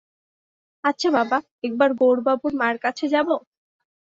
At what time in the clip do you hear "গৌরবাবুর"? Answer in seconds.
1.99-2.53